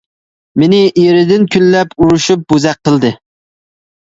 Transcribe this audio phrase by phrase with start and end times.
[0.61, 3.13] مېنى ئېرىدىن كۈنلەپ ئۇرۇشۇپ بوزەك قىلدى.